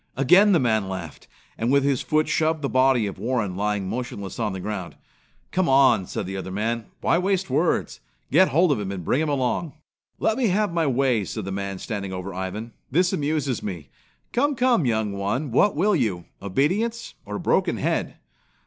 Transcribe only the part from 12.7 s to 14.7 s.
"This amuses me. Come,